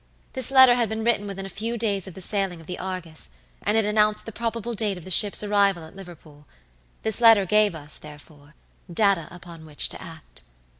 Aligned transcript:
This 0.33 0.49
letter 0.49 0.73
had 0.73 0.89
been 0.89 1.03
written 1.03 1.27
within 1.27 1.45
a 1.45 1.49
few 1.49 1.77
days 1.77 2.07
of 2.07 2.15
the 2.15 2.23
sailing 2.23 2.59
of 2.59 2.65
the 2.65 2.79
Argus, 2.79 3.29
and 3.61 3.77
it 3.77 3.85
announced 3.85 4.25
the 4.25 4.31
probable 4.31 4.73
date 4.73 4.97
of 4.97 5.05
the 5.05 5.11
ship's 5.11 5.43
arrival 5.43 5.85
at 5.85 5.95
Liverpool. 5.95 6.47
This 7.03 7.21
letter 7.21 7.45
gave 7.45 7.75
us, 7.75 7.99
therefore, 7.99 8.55
data 8.91 9.27
upon 9.29 9.63
which 9.63 9.89
to 9.89 10.01
act. 10.01 10.41